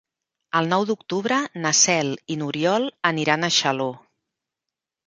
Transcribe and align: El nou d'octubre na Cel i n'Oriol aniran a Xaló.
El 0.59 0.69
nou 0.71 0.85
d'octubre 0.91 1.37
na 1.65 1.73
Cel 1.81 2.11
i 2.37 2.41
n'Oriol 2.41 2.89
aniran 3.13 3.51
a 3.51 3.53
Xaló. 3.61 3.91